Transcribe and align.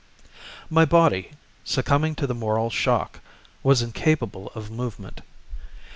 My 0.67 0.83
body, 0.83 1.29
succumbing 1.63 2.15
to 2.15 2.25
the 2.25 2.33
moral 2.33 2.71
shock, 2.71 3.19
was 3.61 3.83
incapable 3.83 4.51
of 4.55 4.71
movement. 4.71 5.21